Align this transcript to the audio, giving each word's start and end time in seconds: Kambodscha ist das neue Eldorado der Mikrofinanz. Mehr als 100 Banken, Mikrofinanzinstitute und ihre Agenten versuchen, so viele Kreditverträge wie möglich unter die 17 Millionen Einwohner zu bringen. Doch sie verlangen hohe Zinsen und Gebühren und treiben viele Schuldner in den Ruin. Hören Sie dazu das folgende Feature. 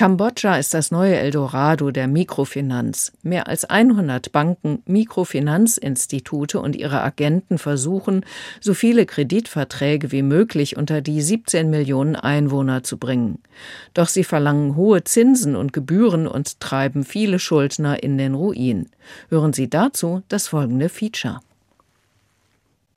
Kambodscha 0.00 0.56
ist 0.56 0.72
das 0.72 0.90
neue 0.90 1.16
Eldorado 1.16 1.90
der 1.90 2.08
Mikrofinanz. 2.08 3.12
Mehr 3.22 3.48
als 3.48 3.66
100 3.66 4.32
Banken, 4.32 4.82
Mikrofinanzinstitute 4.86 6.58
und 6.58 6.74
ihre 6.74 7.02
Agenten 7.02 7.58
versuchen, 7.58 8.24
so 8.62 8.72
viele 8.72 9.04
Kreditverträge 9.04 10.10
wie 10.10 10.22
möglich 10.22 10.78
unter 10.78 11.02
die 11.02 11.20
17 11.20 11.68
Millionen 11.68 12.16
Einwohner 12.16 12.82
zu 12.82 12.96
bringen. 12.96 13.40
Doch 13.92 14.08
sie 14.08 14.24
verlangen 14.24 14.74
hohe 14.74 15.04
Zinsen 15.04 15.54
und 15.54 15.74
Gebühren 15.74 16.26
und 16.26 16.60
treiben 16.60 17.04
viele 17.04 17.38
Schuldner 17.38 18.02
in 18.02 18.16
den 18.16 18.32
Ruin. 18.32 18.86
Hören 19.28 19.52
Sie 19.52 19.68
dazu 19.68 20.22
das 20.28 20.48
folgende 20.48 20.88
Feature. 20.88 21.40